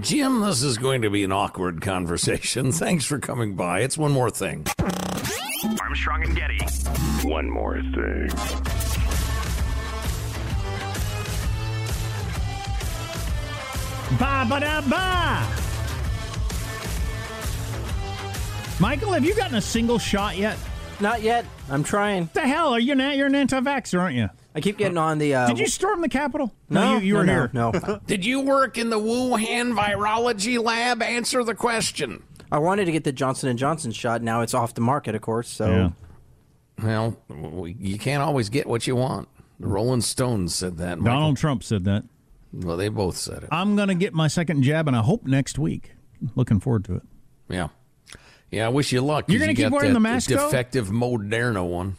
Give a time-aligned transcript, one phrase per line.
[0.00, 2.72] Jim, this is going to be an awkward conversation.
[2.72, 3.80] Thanks for coming by.
[3.80, 4.66] It's one more thing.
[5.80, 6.58] Armstrong and Getty.
[7.28, 8.28] One more thing.
[14.18, 15.46] Ba ba da ba.
[18.78, 20.58] Michael, have you gotten a single shot yet?
[21.00, 21.44] Not yet.
[21.70, 22.28] I'm trying.
[22.34, 22.94] The hell are you?
[22.94, 24.28] Now you're an anti-vaxxer, aren't you?
[24.56, 25.34] I keep getting on the.
[25.34, 26.50] Uh, Did you storm the Capitol?
[26.70, 27.80] No, you, you no, were no, here.
[27.86, 31.02] No, Did you work in the Wuhan virology lab?
[31.02, 32.22] Answer the question.
[32.50, 34.22] I wanted to get the Johnson and Johnson shot.
[34.22, 35.48] Now it's off the market, of course.
[35.48, 35.92] So
[36.80, 37.10] Yeah.
[37.28, 39.28] Well, you can't always get what you want.
[39.60, 40.98] The Rolling Stones said that.
[40.98, 41.18] Michael.
[41.18, 42.04] Donald Trump said that.
[42.52, 43.48] Well, they both said it.
[43.52, 45.92] I'm going to get my second jab, and I hope next week.
[46.34, 47.02] Looking forward to it.
[47.48, 47.68] Yeah.
[48.50, 49.26] Yeah, I wish you luck.
[49.28, 50.46] You're gonna you keep got wearing that the mask, though?
[50.46, 51.96] defective Moderna one.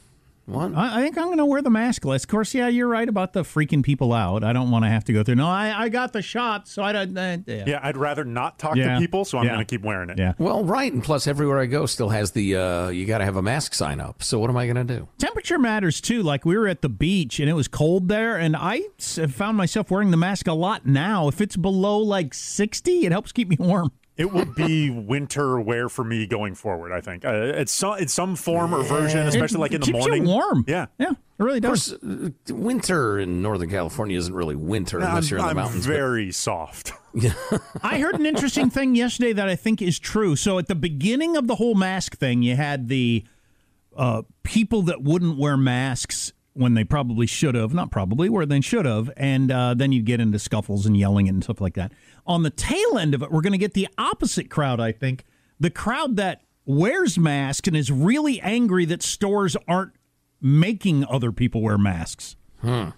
[0.47, 0.73] What?
[0.75, 2.23] I, I think I'm going to wear the mask less.
[2.23, 4.45] Of course, yeah, you're right about the freaking people out.
[4.45, 5.35] I don't want to have to go through.
[5.35, 7.17] No, I, I got the shot, so I don't.
[7.17, 7.63] Uh, yeah.
[7.67, 8.93] Yeah, I'd rather not talk Yeah.
[8.95, 9.55] to people, so I'm Yeah.
[9.55, 10.17] going to keep wearing it.
[10.17, 10.33] Yeah.
[10.37, 13.35] Well, right, and plus everywhere I go still has the uh, you got to have
[13.35, 14.23] a mask sign up.
[14.23, 15.09] So what am I going to do?
[15.17, 16.23] Temperature matters too.
[16.23, 19.91] Like we were at the beach and it was cold there, and I found myself
[19.91, 21.27] wearing the mask a lot now.
[21.27, 23.91] If it's below like 60, it helps keep me warm.
[24.17, 26.91] It will be winter wear for me going forward.
[26.91, 29.85] I think uh, it's some it's some form or version, especially It like in the
[29.85, 30.23] keeps morning.
[30.23, 30.65] You warm.
[30.67, 31.91] Yeah, yeah, it really does.
[31.91, 32.09] Of does.
[32.09, 35.55] course, uh, winter in Northern California isn't really winter unless I'm, you're in the I'm
[35.55, 35.85] mountains.
[35.85, 36.93] but- very soft.
[37.83, 40.35] I heard an interesting thing yesterday that I think is true.
[40.35, 43.23] So at the beginning of the whole mask thing, you had the
[43.95, 48.61] uh, people that wouldn't wear masks when they probably should have, not probably, where they
[48.61, 51.91] should have, and uh, then you get into scuffles and yelling and stuff like that.
[52.25, 54.79] On the tail end of it, we're going to get the opposite crowd.
[54.79, 55.23] I think
[55.59, 59.93] the crowd that wears masks and is really angry that stores aren't
[60.41, 62.35] making other people wear masks.
[62.61, 62.89] Hmm.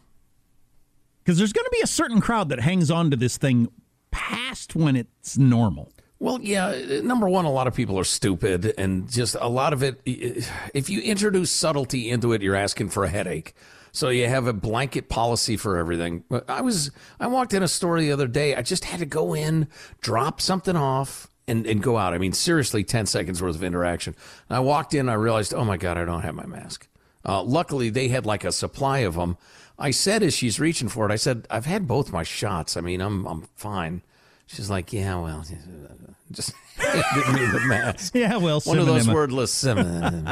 [1.24, 3.68] Because there's going to be a certain crowd that hangs on to this thing
[4.10, 5.92] past when it's normal.
[6.20, 7.02] Well, yeah.
[7.02, 10.02] Number one, a lot of people are stupid, and just a lot of it.
[10.06, 13.54] If you introduce subtlety into it, you're asking for a headache.
[13.92, 16.24] So you have a blanket policy for everything.
[16.48, 18.54] I was I walked in a store the other day.
[18.54, 19.68] I just had to go in,
[20.02, 22.14] drop something off, and, and go out.
[22.14, 24.16] I mean, seriously, ten seconds worth of interaction.
[24.50, 26.88] And I walked in, I realized, oh my god, I don't have my mask.
[27.26, 29.38] Uh, luckily, they had like a supply of them.
[29.78, 32.76] I said as she's reaching for it, I said, I've had both my shots.
[32.78, 34.04] I mean, I'm I'm fine.
[34.52, 35.46] She's like, yeah, well,
[36.32, 38.16] just didn't need the mask.
[38.16, 40.28] Yeah, well, one of those wordless Simon.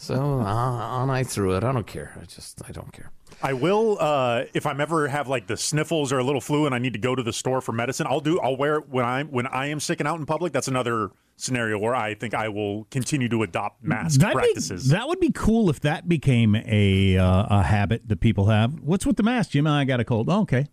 [0.00, 1.62] so uh, on I threw it.
[1.64, 2.16] I don't care.
[2.20, 3.10] I just I don't care.
[3.40, 6.74] I will uh, if I'm ever have like the sniffles or a little flu and
[6.74, 8.06] I need to go to the store for medicine.
[8.08, 8.40] I'll do.
[8.40, 10.52] I'll wear it when I'm when I am sick and out in public.
[10.52, 14.88] That's another scenario where I think I will continue to adopt mask That'd be- practices.
[14.88, 18.80] that would be cool if that became a uh, a habit that people have.
[18.80, 19.68] What's with the mask, Jim?
[19.68, 20.28] I got a cold.
[20.28, 20.66] Oh, okay.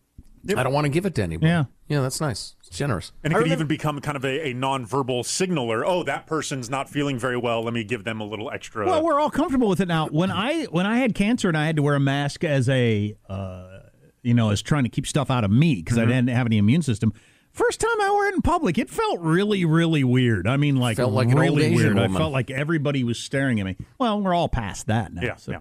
[0.58, 1.48] I don't want to give it to anybody.
[1.48, 1.66] Yeah.
[1.88, 2.56] Yeah, that's nice.
[2.66, 3.12] It's generous.
[3.24, 5.86] And it could even become kind of a, a nonverbal signaler.
[5.86, 7.64] Oh, that person's not feeling very well.
[7.64, 8.86] Let me give them a little extra.
[8.88, 10.08] Well, we're all comfortable with it now.
[10.08, 13.16] When I when I had cancer and I had to wear a mask as a
[13.30, 13.80] uh,
[14.24, 16.10] you know as trying to keep stuff out of me because Mm-hmm.
[16.10, 17.14] I didn't have any immune system.
[17.52, 20.46] First time I wore it in public, it felt really, really weird.
[20.46, 22.12] I mean, like Felt like an really old Asian weird.
[22.12, 23.78] I felt like everybody was staring at me.
[23.98, 25.22] Well, we're all past that now.
[25.22, 25.52] yeah, so.
[25.54, 25.60] yeah.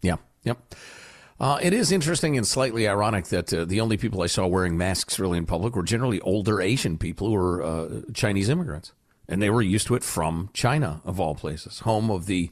[0.00, 0.74] Yeah, yep.
[1.40, 4.78] Uh, it is interesting and slightly ironic that uh, the only people I saw wearing
[4.78, 8.92] masks really in public were generally older Asian people who were uh, Chinese immigrants.
[9.28, 12.50] And they were used to it from China, of all places, home of the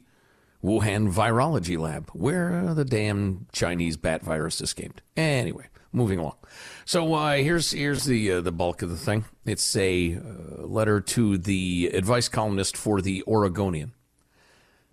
[0.65, 5.03] Wuhan Virology Lab, where uh, the damn Chinese bat virus escaped.
[5.17, 6.37] Anyway, moving along.
[6.85, 9.27] So uh, here's here's the uh, the bulk of the thing.
[9.45, 10.19] It's a
[10.59, 13.93] letter to the advice columnist for the Oregonian,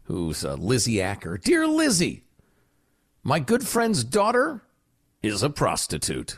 [0.04, 1.38] who's Lizzy Acker.
[1.38, 2.24] Dear Lizzy,
[3.24, 4.62] my good friend's daughter
[5.22, 6.38] is a prostitute.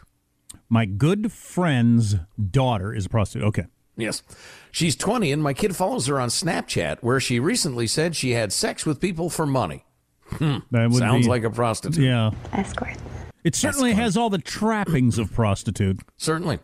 [0.70, 2.16] My good friend's
[2.50, 3.48] daughter is a prostitute.
[3.48, 3.66] Okay.
[3.98, 4.24] Yes.
[4.72, 8.52] She's 20, and my kid follows her on Snapchat, where she recently said she had
[8.54, 9.86] sex with people for money.
[10.28, 10.58] Hmm.
[10.72, 12.04] That would Sounds be- like a prostitute.
[12.04, 12.32] Yeah.
[12.54, 12.96] Escort.
[13.44, 16.00] It certainly has all the trappings of prostitute.
[16.18, 16.60] Certainly.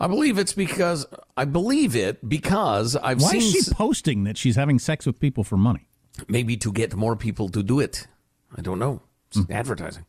[0.00, 1.06] I believe it's because
[1.36, 5.06] I believe it because I've Why seen is she s- posting that she's having sex
[5.06, 5.88] with people for money?
[6.28, 8.08] maybe to get more people to do it.
[8.56, 9.02] I don't know.
[9.34, 9.42] Hmm.
[9.50, 10.06] advertising.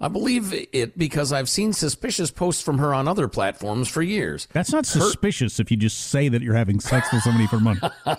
[0.00, 4.48] I believe it because I've seen suspicious posts from her on other platforms for years.
[4.52, 7.80] That's not suspicious if you just say that you're having sex with somebody for money.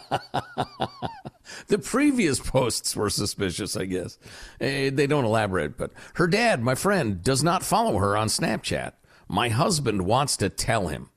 [1.68, 4.18] The previous posts were suspicious, I guess.
[4.59, 8.94] Eh, they don't elaborate, but her dad, my friend, does not follow her on Snapchat.
[9.27, 11.09] My husband wants to tell him.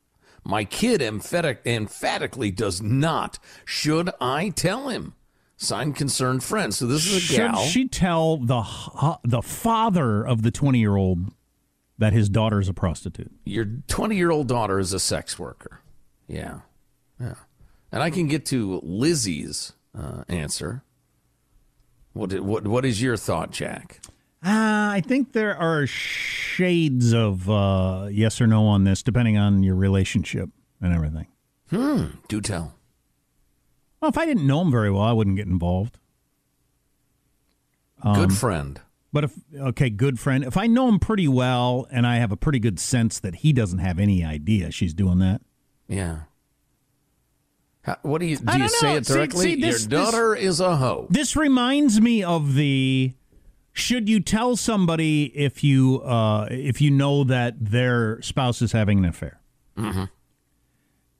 [0.44, 3.38] My kid emphatic, emphatically does not.
[3.64, 5.14] Should I tell him?
[5.60, 6.72] Signed concerned friend.
[6.72, 7.62] So this is a Should gal.
[7.64, 8.62] she tell the
[9.24, 11.32] the father of the 20 year old
[11.98, 13.32] that his daughter is a prostitute?
[13.44, 15.80] Your 20 year old daughter is a sex worker.
[16.28, 16.60] Yeah.
[17.20, 17.34] Yeah.
[17.90, 20.84] And I can get to Lizzy's uh, answer.
[22.12, 24.00] What, what, what is your thought, Jack?
[24.44, 29.64] Uh, I think there are shades of uh, yes or no on this, depending on
[29.64, 30.50] your relationship
[30.80, 31.26] and everything.
[31.70, 32.04] Hmm.
[32.28, 32.74] Do tell.
[34.00, 35.98] Well, if I didn't know him very well, I wouldn't get involved.
[38.02, 38.80] Um, Good friend.
[39.12, 40.44] But if okay, good friend.
[40.44, 43.52] If I know him pretty well and I have a pretty good sense that he
[43.52, 45.40] doesn't have any idea she's doing that,
[45.88, 46.20] Yeah.
[47.82, 48.58] How, what do you do?
[48.58, 49.42] You say it directly.
[49.54, 51.06] see, this- Your daughter is a hoe.
[51.10, 53.14] This reminds me of the
[53.72, 58.98] should you tell somebody if you uh, if you know that their spouse is having
[58.98, 59.40] an affair?
[59.78, 60.04] Mm-hmm.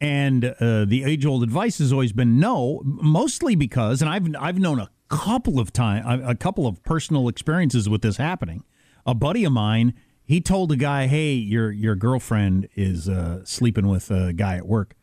[0.00, 4.59] And uh, the age old advice has always been no, mostly because, and I've I've
[4.59, 8.62] known a couple of time a couple of personal experiences with this happening.
[9.06, 13.89] A buddy of mine, he told a guy, "Hey, your your girlfriend is uh, sleeping
[13.89, 14.95] with a guy at work."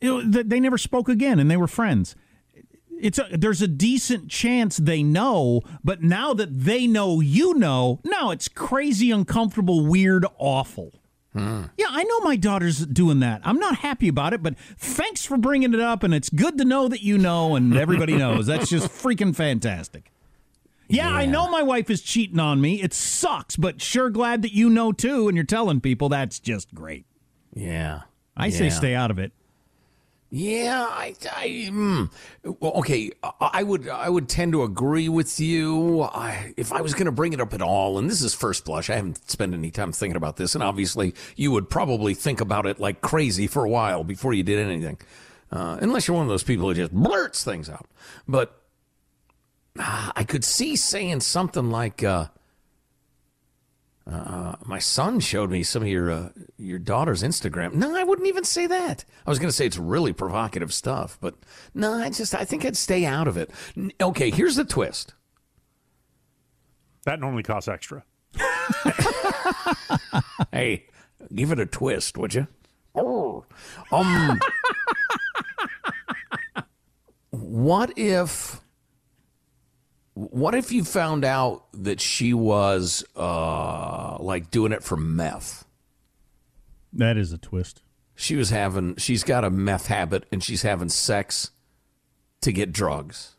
[0.00, 2.16] They never spoke again, and they were friends
[3.00, 8.00] it's a, there's a decent chance they know, but now that they know you know,
[8.04, 11.00] now it's crazy, uncomfortable, weird, awful.
[11.36, 13.42] Yeah, I know my daughter's doing that.
[13.44, 16.64] I'm not happy about it, but thanks for bringing it up, and it's good to
[16.64, 18.46] know that you know and everybody knows.
[18.46, 20.10] That's just freaking fantastic.
[20.88, 22.80] Yeah, I know my wife is cheating on me.
[22.80, 26.08] It sucks, but sure glad that you know too, and you're telling people.
[26.08, 27.06] That's just great.
[27.52, 28.02] Yeah.
[28.36, 29.32] I say stay out of it.
[30.38, 32.10] Yeah, I, I mm,
[32.60, 33.10] well, okay.
[33.40, 36.02] I would, I would tend to agree with you.
[36.02, 38.66] I, if I was going to bring it up at all, and this is first
[38.66, 42.42] blush, I haven't spent any time thinking about this, and obviously you would probably think
[42.42, 44.98] about it like crazy for a while before you did anything,
[45.50, 47.86] uh, unless you're one of those people who just blurts things out.
[48.28, 48.60] But
[49.78, 52.26] uh, I could see saying something like, uh,
[54.10, 58.28] uh, "My son showed me some of your uh, your daughter's Instagram." No, I wouldn't
[58.28, 59.04] even say that.
[59.26, 61.34] I was going to say it's really provocative stuff, but
[61.74, 63.50] no, I just I think I'd stay out of it.
[64.00, 65.14] Okay, here's the twist.
[67.04, 68.04] That normally costs extra.
[70.52, 70.86] Hey,
[71.34, 72.46] give it a twist, would you?
[72.94, 73.44] Oh,
[73.92, 74.40] um,
[77.30, 78.60] what if,
[80.16, 85.66] what if you found out that she was uh like doing it for meth?
[86.92, 87.82] That is a twist.
[88.14, 91.50] She was having, she's got a meth habit, and she's having sex
[92.40, 93.36] to get drugs.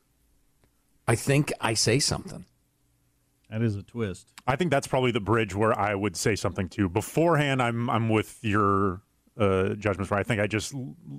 [1.07, 2.45] I think I say something.
[3.49, 4.27] That is a twist.
[4.45, 6.87] I think that's probably the bridge where I would say something to.
[6.89, 9.01] Beforehand, I'm I'm with your
[9.39, 10.11] uh, judgments.
[10.11, 10.75] Where I think I just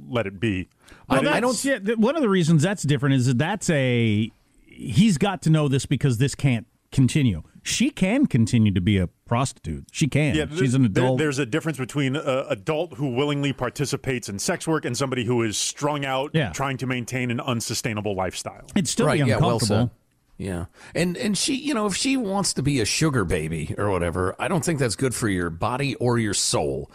[0.08, 0.68] let it be.
[1.08, 1.98] Well, I don't see it.
[1.98, 4.30] One of the reasons that's different is that that's a
[4.78, 7.42] he's got to know this because this can't continue.
[7.62, 9.88] She can continue to be a prostitute.
[9.92, 10.34] She can.
[10.34, 11.18] Yeah, She's an there- adult.
[11.18, 15.42] there's a difference between an adult who willingly participates in sex work and somebody who
[15.42, 16.50] is strung out, Yeah.
[16.50, 18.64] trying to maintain an unsustainable lifestyle.
[18.74, 19.92] It'd still right, be yeah, well uncomfortable.
[20.38, 23.90] Yeah, and and she, you know, if she wants to be a sugar baby or
[23.90, 26.90] whatever, I don't think that's good for your body or your soul.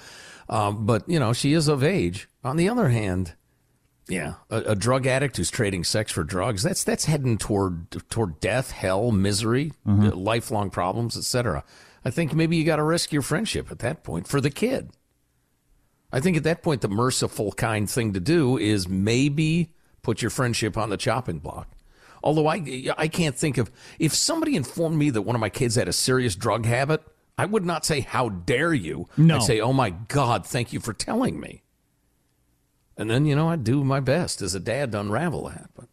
[0.48, 2.30] Um, but you know, she is of age.
[2.46, 3.34] On the other hand,
[4.08, 8.40] yeah, a, a drug addict who's trading sex for drugs that's that's heading toward toward
[8.40, 10.08] death, hell, misery, Mm-hmm.
[10.08, 11.64] uh, lifelong problems, etc.
[12.06, 14.90] I think maybe you got to risk your friendship at that point for the kid.
[16.12, 20.30] I think at that point the merciful kind thing to do is maybe put your
[20.32, 21.70] friendship on the chopping block.
[22.24, 25.76] Although I I can't think of if somebody informed me that one of my kids
[25.76, 27.02] had a serious drug habit,
[27.38, 29.08] I would not say how dare you.
[29.18, 29.38] No.
[29.38, 31.63] I'd say, "Oh my god, thank you for telling me."
[32.98, 35.70] And then, you know, I'd do my best as a dad to unravel that.
[35.76, 35.88] But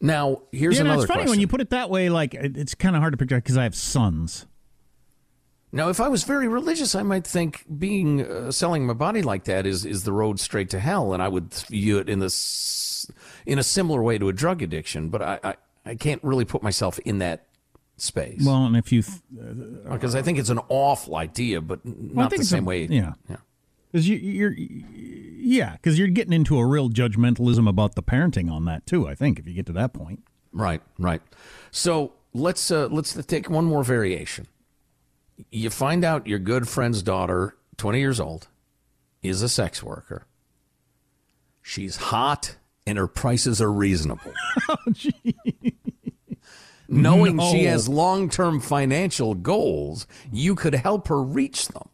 [0.00, 1.30] now, here's yeah, another it's funny question.
[1.30, 2.10] when you put it that way.
[2.10, 4.46] Like it's kind of hard to picture because I have sons.
[5.72, 9.44] Now, if I was very religious, I might think being uh, selling my body like
[9.44, 13.10] that is is the road straight to hell, and I would view it in this
[13.46, 15.08] in a similar way to a drug addiction.
[15.08, 15.54] But I I,
[15.86, 17.46] I can't really put myself in that
[17.96, 19.04] space Well, and if you,
[19.90, 22.84] because I think it's an awful idea, but not think the same a- way.
[22.84, 23.14] yeah.
[23.28, 23.36] yeah.
[23.94, 28.64] Because you, you're, yeah, because you're getting into a real judgmentalism about the parenting on
[28.64, 29.06] that too.
[29.06, 30.24] I think if you get to that point.
[30.52, 31.22] Right, right.
[31.70, 34.48] So let's uh, let's take one more variation.
[35.52, 38.48] You find out your good friend's daughter, twenty years old,
[39.22, 40.26] is a sex worker.
[41.62, 44.32] She's hot and her prices are reasonable.
[44.68, 44.76] oh,
[46.88, 51.88] Knowing she has long term financial goals, you could help her reach them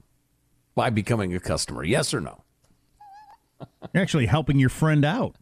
[0.81, 1.85] by becoming a customer.
[1.85, 2.43] Yes or no?
[3.93, 5.37] You're actually helping your friend out.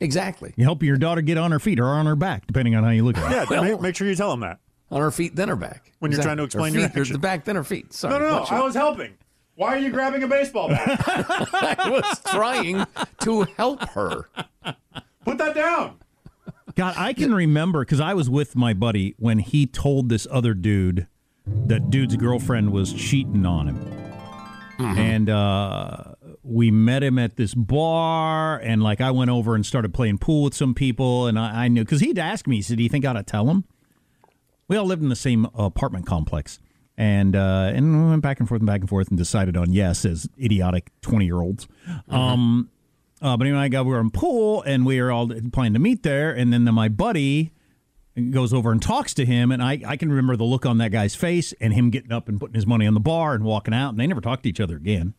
[0.00, 0.52] Exactly.
[0.54, 2.90] You're helping your daughter get on her feet or on her back, depending on how
[2.90, 3.50] you look at it.
[3.50, 4.58] Yeah, make, make sure you tell them that.
[4.90, 5.92] On her feet, then her back.
[6.00, 7.12] When you're trying to explain her your feet, action.
[7.14, 7.94] the back, then her feet.
[7.94, 8.12] Sorry.
[8.12, 8.40] No, no, no.
[8.40, 9.14] Watch your- I was helping.
[9.54, 10.84] Why are you grabbing a baseball bat?
[11.08, 12.84] I was trying
[13.22, 14.28] to help her.
[15.24, 16.00] Put that down.
[16.74, 20.52] God, I can remember because I was with my buddy when he told this other
[20.52, 21.06] dude
[21.46, 24.01] that dude's girlfriend was cheating on him.
[24.78, 29.94] And uh, we met him at this bar, and like I went over and started
[29.94, 32.78] playing pool with some people, and I, I knew because he'd asked me, he said,
[32.78, 33.64] "Do you think I ought to tell him?"
[34.68, 36.58] We all lived in the same apartment complex,
[36.96, 39.72] and uh, and we went back and forth and back and forth, and decided on
[39.72, 41.68] yes as idiotic twenty year olds.
[42.08, 42.70] Um,
[43.20, 45.78] uh, but anyway, I got we were in pool and we were all planning to
[45.78, 47.52] meet there, and then my buddy
[48.30, 50.92] goes over and talks to him, and I, I can remember the look on that
[50.92, 53.74] guy's face and him getting up and putting his money on the bar and walking
[53.74, 55.14] out, and they never talked to each other again.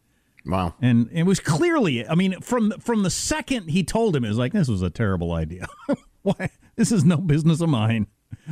[0.46, 0.76] Wow.
[0.82, 4.38] And it was clearly, I mean, from from the second he told him, it was
[4.38, 5.68] like this was a terrible idea.
[6.22, 6.50] Why?
[6.76, 8.08] This is no business of mine.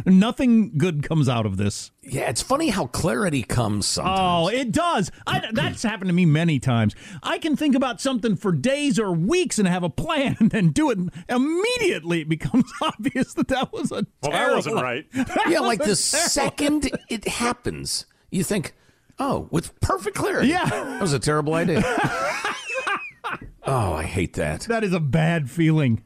[0.05, 1.91] Nothing good comes out of this.
[2.01, 4.19] Yeah, it's funny how clarity comes sometimes.
[4.19, 5.11] Oh, it does.
[5.27, 6.95] I, that's happened to me many times.
[7.21, 10.69] I can think about something for days or weeks and have a plan and then
[10.69, 10.97] do it.
[10.97, 15.05] and Immediately, it becomes obvious that that was a Well, that wasn't right.
[15.47, 18.73] yeah, like the second it happens, you think,
[19.19, 20.47] oh, with perfect clarity.
[20.47, 20.65] Yeah.
[20.69, 21.81] That was a terrible idea.
[23.65, 24.61] oh, I hate that.
[24.61, 26.03] That is a bad feeling.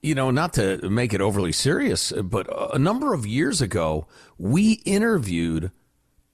[0.00, 4.06] You know, not to make it overly serious, but a number of years ago,
[4.38, 5.72] we interviewed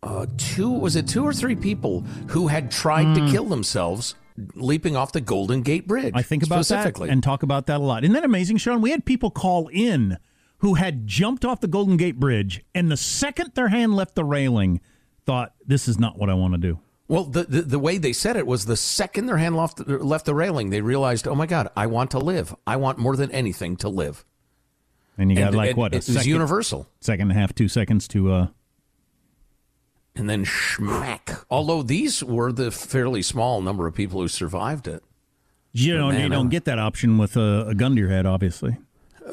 [0.02, 4.14] uh, two, was it two or three people who had tried to kill themselves
[4.54, 6.12] leaping off the Golden Gate Bridge?
[6.14, 8.04] I think about that and talk about that a lot.
[8.04, 8.82] Isn't that amazing, Sean?
[8.82, 10.18] We had people call in
[10.58, 14.24] who had jumped off the Golden Gate Bridge, and the second their hand left the
[14.24, 14.80] railing,
[15.24, 18.12] thought, "This is not what I want to do." Well, the, the the way they
[18.14, 21.46] said it was the second their hand left left the railing, they realized, oh my
[21.46, 22.54] God, I want to live.
[22.66, 24.24] I want more than anything to live.
[25.18, 26.88] And you got And- like and what it was universal.
[27.00, 28.46] second and a half, two seconds to uh,
[30.16, 31.44] And then schmack.
[31.50, 35.02] Although these were the fairly small number of people who survived it.
[35.72, 38.08] You know, man, you don't uh, get that option with a, a gun to your
[38.10, 38.76] head, obviously.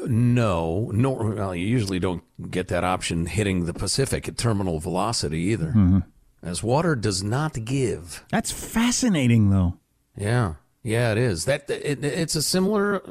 [0.06, 5.38] No, nor well, you usually don't get that option hitting the Pacific at terminal velocity
[5.52, 6.02] either,
[6.42, 8.24] as water does not give.
[8.30, 9.78] That's fascinating, though.
[10.16, 11.44] Yeah, yeah, it is.
[11.44, 13.02] That it, it's a similar,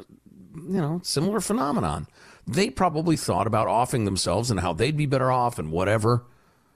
[0.54, 2.06] you know, similar phenomenon.
[2.46, 6.24] They probably thought about offing themselves and how they'd be better off and whatever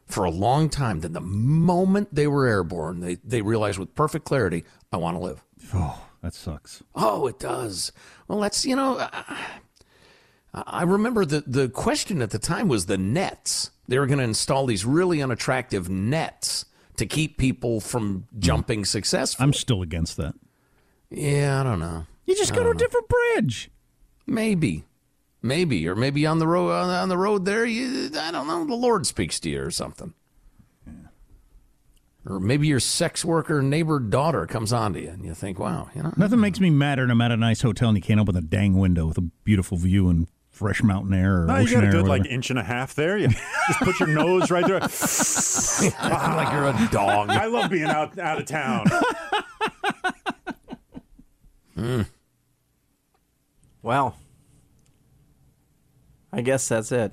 [0.06, 1.00] for a long time.
[1.00, 5.22] Then the moment they were airborne, they they realized with perfect clarity, I want to
[5.22, 5.44] live.
[5.74, 6.82] Oh, that sucks.
[6.94, 7.92] Oh, it does.
[8.28, 9.46] Well, that's you know, I,
[10.54, 13.70] I remember the the question at the time was the nets.
[13.88, 16.64] They were going to install these really unattractive nets
[16.96, 19.44] to keep people from jumping successfully.
[19.44, 20.34] I'm still against that.
[21.10, 22.06] yeah, I don't know.
[22.24, 23.70] You just go to a different bridge.
[24.26, 24.84] Maybe,
[25.42, 27.64] maybe, or maybe on the road on the road there.
[27.64, 28.66] You, I don't know.
[28.66, 30.14] The Lord speaks to you or something.
[32.28, 35.88] Or maybe your sex worker neighbor daughter comes on to you and you think, wow,
[35.94, 36.12] you know.
[36.16, 38.40] Nothing makes me madder than I'm at a nice hotel and you can't open the
[38.40, 40.26] dang window with a beautiful view and
[40.56, 43.18] fresh mountain air or No, you got a good like inch and a half there.
[43.18, 44.80] You just put your nose right there.
[46.10, 47.28] like you're a dog.
[47.28, 48.86] I love being out out of town.
[51.74, 52.02] Hmm.
[53.82, 54.16] Well,
[56.32, 57.12] I guess that's it.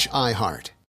[0.01, 0.71] slash iHeart.